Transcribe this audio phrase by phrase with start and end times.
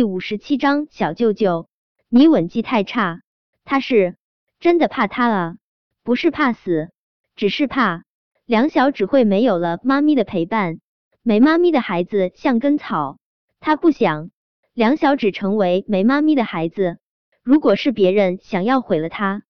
[0.00, 1.68] 第五十七章，小舅舅，
[2.08, 3.20] 你吻技太差。
[3.66, 4.16] 他是
[4.58, 5.56] 真的怕他啊，
[6.02, 6.88] 不是怕死，
[7.36, 8.04] 只是怕
[8.46, 10.80] 梁小只会没有了妈咪的陪伴，
[11.22, 13.18] 没妈咪的孩子像根草。
[13.60, 14.30] 他不想
[14.72, 16.96] 梁小只成为没妈咪的孩子。
[17.42, 19.42] 如果是别人想要毁了他，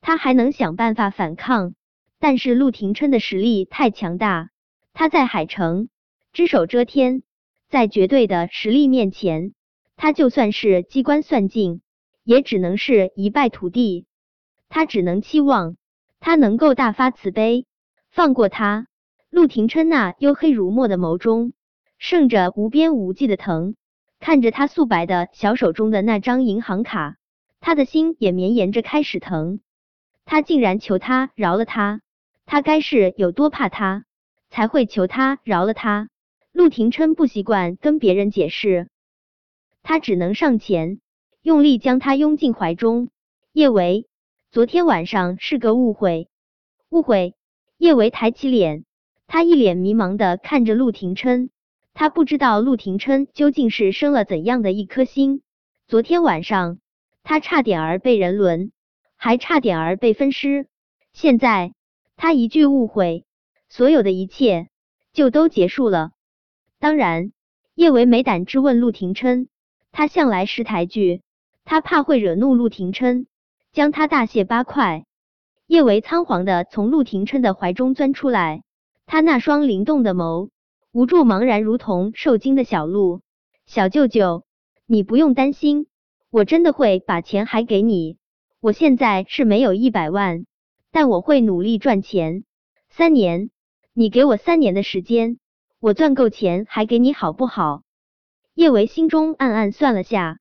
[0.00, 1.74] 他还能想办法反抗。
[2.18, 4.50] 但是陆廷琛的实力太强大，
[4.92, 5.88] 他在海城
[6.32, 7.22] 只手遮天。
[7.72, 9.54] 在绝对的实力面前，
[9.96, 11.80] 他就算是机关算尽，
[12.22, 14.04] 也只能是一败涂地。
[14.68, 15.76] 他只能期望
[16.20, 17.64] 他能够大发慈悲，
[18.10, 18.88] 放过他。
[19.30, 21.54] 陆廷琛那黝黑如墨的眸中，
[21.96, 23.74] 盛着无边无际的疼。
[24.20, 27.16] 看着他素白的小手中的那张银行卡，
[27.60, 29.60] 他的心也绵延着开始疼。
[30.26, 32.02] 他竟然求他饶了他，
[32.44, 34.04] 他该是有多怕他，
[34.50, 36.10] 才会求他饶了他？
[36.62, 38.88] 陆廷琛不习惯跟别人解释，
[39.82, 41.00] 他只能上前，
[41.42, 43.08] 用力将他拥进怀中。
[43.52, 44.06] 叶维，
[44.52, 46.28] 昨天晚上是个误会，
[46.88, 47.34] 误会。
[47.78, 48.84] 叶维抬起脸，
[49.26, 51.50] 他一脸迷茫的看着陆廷琛，
[51.94, 55.42] 他不知道陆廷琛究竟是生了怎样的一颗心。
[55.88, 56.78] 昨天晚上，
[57.24, 58.70] 他差点儿被人轮，
[59.16, 60.68] 还差点儿被分尸。
[61.12, 61.74] 现在，
[62.16, 63.24] 他一句误会，
[63.68, 64.68] 所有的一切
[65.12, 66.12] 就都结束了。
[66.82, 67.30] 当然，
[67.76, 69.46] 叶维没胆质问陆廷琛，
[69.92, 71.22] 他向来识抬举，
[71.64, 73.28] 他怕会惹怒陆廷琛，
[73.70, 75.04] 将他大卸八块。
[75.68, 78.64] 叶维仓皇的从陆廷琛的怀中钻出来，
[79.06, 80.48] 他那双灵动的眸，
[80.90, 83.20] 无助茫然，如同受惊的小鹿。
[83.64, 84.42] 小舅舅，
[84.84, 85.86] 你不用担心，
[86.32, 88.16] 我真的会把钱还给你。
[88.58, 90.46] 我现在是没有一百万，
[90.90, 92.42] 但我会努力赚钱。
[92.90, 93.50] 三年，
[93.92, 95.38] 你给我三年的时间。
[95.82, 97.82] 我赚够钱还给你好不好？
[98.54, 100.38] 叶维心中暗暗算了下，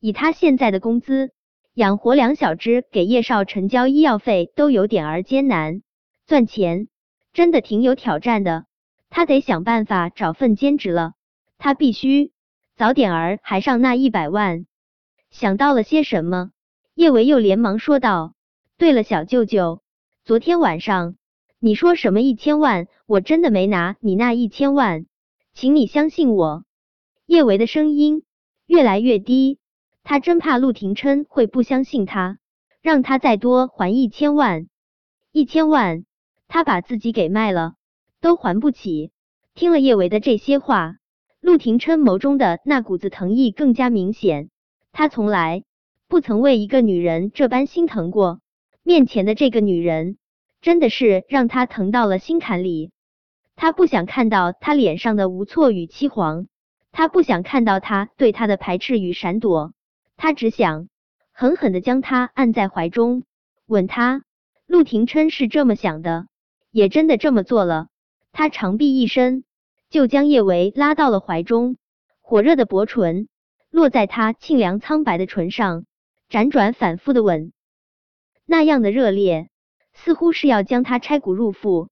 [0.00, 1.30] 以他现在的工资，
[1.72, 5.82] 养活两小只，给叶少成交医药费都有点儿艰难，
[6.26, 6.88] 赚钱
[7.32, 8.64] 真的挺有挑战的。
[9.08, 11.12] 他得想办法找份兼职了，
[11.56, 12.32] 他必须
[12.74, 14.66] 早点儿还上那一百万。
[15.30, 16.50] 想到了些什么，
[16.96, 18.34] 叶维又连忙说道
[18.76, 19.80] ：“对了，小舅舅，
[20.24, 21.14] 昨天晚上。”
[21.62, 22.88] 你说什么一千万？
[23.04, 25.04] 我真的没拿你那一千万，
[25.52, 26.64] 请你相信我。
[27.26, 28.22] 叶维的声音
[28.64, 29.58] 越来越低，
[30.02, 32.38] 他真怕陆廷琛会不相信他，
[32.80, 34.68] 让他再多还一千万。
[35.32, 36.06] 一千万，
[36.48, 37.74] 他把自己给卖了
[38.22, 39.12] 都还不起。
[39.54, 40.96] 听了叶维的这些话，
[41.42, 44.48] 陆廷琛眸中的那股子疼意更加明显。
[44.92, 45.64] 他从来
[46.08, 48.40] 不曾为一个女人这般心疼过，
[48.82, 50.16] 面前的这个女人。
[50.60, 52.90] 真的是让他疼到了心坎里，
[53.56, 56.46] 他不想看到他脸上的无措与凄惶，
[56.92, 59.72] 他不想看到他对他的排斥与闪躲，
[60.16, 60.88] 他只想
[61.32, 63.24] 狠狠的将他按在怀中，
[63.66, 64.22] 吻他。
[64.66, 66.26] 陆廷琛是这么想的，
[66.70, 67.88] 也真的这么做了。
[68.30, 69.42] 他长臂一伸，
[69.88, 71.76] 就将叶维拉到了怀中，
[72.20, 73.28] 火热的薄唇
[73.70, 75.86] 落在他沁凉苍白的唇上，
[76.30, 77.52] 辗转反复的吻，
[78.46, 79.49] 那样的热烈。
[80.02, 81.88] 似乎是要将他拆骨入腹，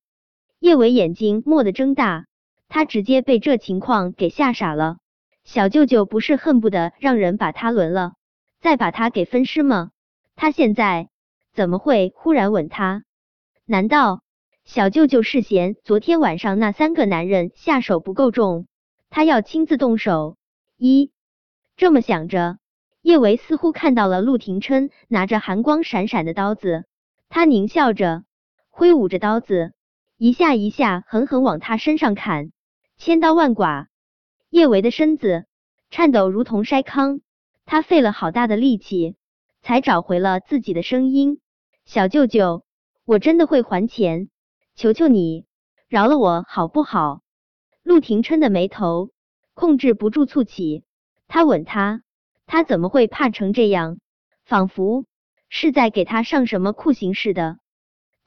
[0.58, 2.24] 叶伟眼睛蓦地睁大，
[2.68, 4.96] 他直接被这情况给吓傻了。
[5.44, 8.14] 小舅舅不是恨不得让人把他轮了，
[8.60, 9.90] 再把他给分尸吗？
[10.36, 11.10] 他现在
[11.52, 13.02] 怎么会忽然吻他？
[13.66, 14.22] 难道
[14.64, 18.66] 小舅舅是嫌昨天晚上那三个男人下手不够重，
[19.10, 20.36] 他要亲自动手？
[20.78, 21.10] 一
[21.76, 22.58] 这么想着，
[23.02, 26.86] 叶维似乎看到了陆廷琛拿着寒光闪闪的刀子。
[27.28, 28.24] 他狞笑着，
[28.70, 29.72] 挥舞着刀子，
[30.16, 32.52] 一下一下狠狠往他身上砍，
[32.96, 33.88] 千刀万剐。
[34.50, 35.44] 叶维的身子
[35.90, 37.20] 颤抖如同筛糠，
[37.66, 39.16] 他费了好大的力气，
[39.60, 41.40] 才找回了自己的声音
[41.84, 42.64] ：“小舅舅，
[43.04, 44.30] 我真的会还钱，
[44.74, 45.44] 求求你
[45.88, 47.20] 饶了我好不好？”
[47.84, 49.10] 陆廷琛的眉头
[49.52, 50.84] 控制不住蹙起，
[51.26, 52.02] 他吻他，
[52.46, 53.98] 他怎么会怕成这样？
[54.46, 55.04] 仿佛……
[55.48, 57.58] 是在给他上什么酷刑似的，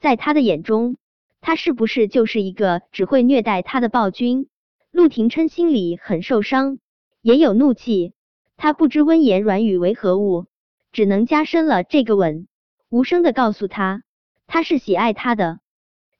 [0.00, 0.96] 在他的眼中，
[1.40, 4.48] 他是不是就是一个只会虐待他的暴君？
[4.90, 6.78] 陆廷琛心里很受伤，
[7.22, 8.12] 也有怒气，
[8.56, 10.46] 他不知温言软语为何物，
[10.92, 12.46] 只能加深了这个吻，
[12.90, 14.02] 无声的告诉他，
[14.46, 15.60] 他是喜爱他的。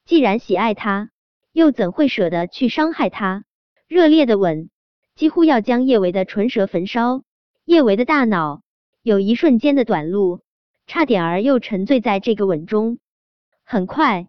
[0.06, 1.10] 既然喜爱他，
[1.52, 3.44] 又怎会舍得去伤害他？
[3.86, 4.70] 热烈的吻
[5.14, 7.22] 几乎要将叶维的唇舌焚烧，
[7.66, 8.62] 叶维的大脑
[9.02, 10.40] 有一瞬间的短路。
[10.92, 12.98] 差点儿又沉醉在这个吻中，
[13.64, 14.28] 很快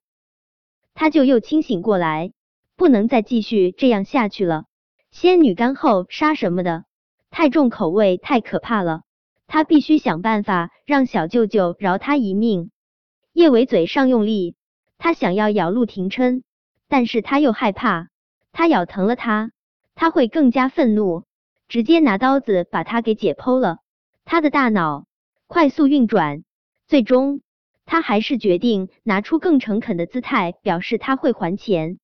[0.94, 2.32] 他就又清醒过来，
[2.78, 4.64] 不能再继续这样下去了。
[5.12, 6.86] 仙女干后杀什么的，
[7.32, 9.02] 太重口味，太可怕了。
[9.46, 12.72] 他必须想办法让小舅舅饶他一命。
[13.34, 14.56] 叶伟嘴上用力，
[14.98, 16.44] 他想要咬陆廷琛，
[16.88, 18.08] 但是他又害怕，
[18.54, 19.52] 他咬疼了他，
[19.96, 21.26] 他会更加愤怒，
[21.68, 23.80] 直接拿刀子把他给解剖了。
[24.24, 25.06] 他的大脑
[25.48, 26.46] 快速运转，
[26.94, 27.42] 最终
[27.88, 31.98] 他还是决定拿出更诚恳的姿态，表示他会还钱。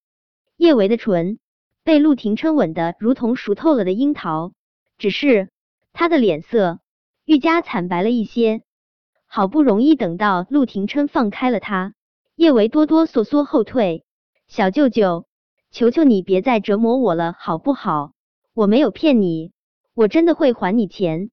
[0.57, 1.37] 叶维的唇
[1.83, 4.51] 被陆廷琛吻得如同熟透了的樱桃，
[4.97, 5.49] 只是
[5.93, 6.79] 他的脸色。
[7.23, 8.63] 愈加惨白了一些，
[9.27, 11.93] 好不容易等到陆廷琛放开了他，
[12.35, 14.03] 叶维哆哆嗦嗦后退。
[14.47, 15.27] 小舅舅，
[15.69, 18.13] 求求你别再折磨我了，好不好？
[18.55, 19.51] 我没有骗你，
[19.93, 21.29] 我真的会还你钱。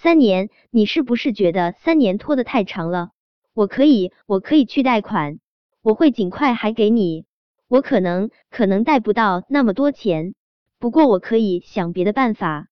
[0.00, 3.10] 三年，你是不是觉得三年拖得太长了？
[3.52, 5.40] 我可以，我可以去贷款，
[5.82, 7.24] 我会尽快还给你。
[7.66, 10.34] 我可能可能贷不到那么多钱，
[10.78, 12.68] 不过我可以想别的办法。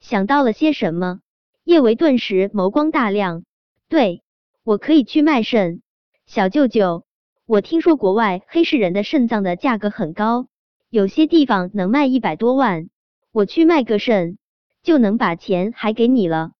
[0.00, 1.20] 想到了些什么？
[1.62, 3.44] 叶维顿时眸光大亮，
[3.88, 4.24] 对
[4.64, 5.82] 我可以去卖肾，
[6.26, 7.04] 小舅舅，
[7.46, 10.48] 我听说国外黑市人的肾脏的价格很高，
[10.90, 12.90] 有些地方能卖一百多万，
[13.30, 14.36] 我去卖个肾
[14.82, 16.54] 就能把钱还给你了。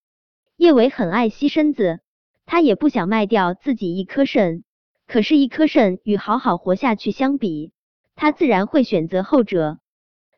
[0.56, 2.00] 叶维很爱惜身子，
[2.46, 4.64] 他也不想卖掉自己一颗肾，
[5.06, 7.72] 可是，一颗肾与好好活下去相比，
[8.14, 9.78] 他自然会选择后者。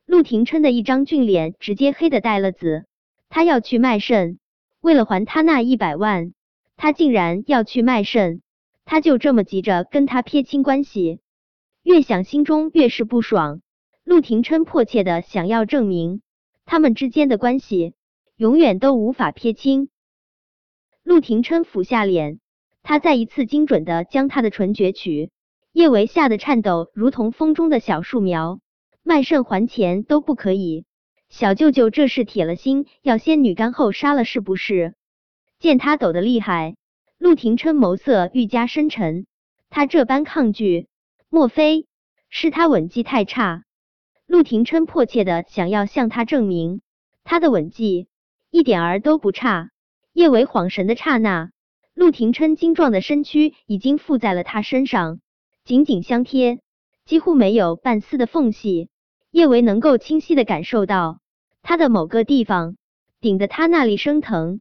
[0.07, 2.87] 陆廷琛的一张俊脸直接黑的带了紫，
[3.29, 4.41] 他要去卖肾。
[4.81, 6.33] 为了还他那一百万，
[6.77, 8.43] 他竟然要去卖肾，
[8.85, 11.21] 他就这么急着跟他撇清关系，
[11.85, 13.61] 越想心中越是不爽。
[14.03, 16.23] 陆廷琛迫切的想要证明
[16.65, 17.95] 他们之间的关系
[18.37, 19.91] 永远都无法撇清。
[21.09, 22.39] 陆廷琛俯下脸，
[22.83, 25.31] 他再一次精准的将他的唇攫取，
[25.73, 28.61] 叶维吓得颤抖，如同风中的小树苗。
[29.03, 30.85] 卖肾还钱都不可以。
[31.31, 34.97] 小舅舅这是铁了心要仙女干后杀了是不是？
[35.59, 36.77] 见他抖得厉害，
[37.17, 39.25] 陆廷琛眸色愈加深沉。
[39.71, 40.89] 他这般抗拒，
[41.31, 41.87] 莫非
[42.29, 43.65] 是他吻技太差？
[44.27, 46.83] 陆廷琛迫切的想要向他证明，
[47.25, 48.09] 他的吻技
[48.51, 49.71] 一点儿都不差。
[50.19, 51.53] 叶维恍神的刹那，
[51.95, 55.21] 陆廷琛精壮的身躯已经附在了他身上，
[55.65, 56.59] 紧紧相贴，
[57.05, 58.89] 几乎没有半丝的缝隙。
[59.31, 61.21] 叶维能够清晰的感受到
[61.63, 62.75] 他的某个地方
[63.21, 64.61] 顶得他那里生疼。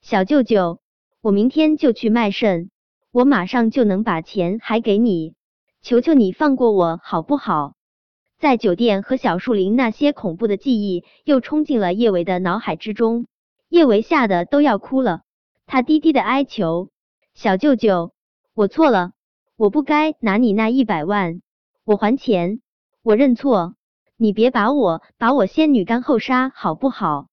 [0.00, 0.78] 小舅舅，
[1.20, 2.70] 我明天就去卖肾，
[3.10, 5.34] 我马上就能把钱还给你，
[5.82, 7.74] 求求你放过我好不好？
[8.38, 13.26] 在酒店和小树林那些恐怖的记忆又冲进了叶维的脑海之中，
[13.74, 15.22] 叶维吓得都要哭了。
[15.66, 16.90] 他低低的哀求
[17.34, 18.12] ：“小舅舅，
[18.54, 19.10] 我错了，
[19.56, 21.42] 我不该拿你那一百万，
[21.84, 22.60] 我还钱，
[23.02, 23.74] 我认错。”
[24.16, 27.26] 你别把我把我仙女干后杀好不好？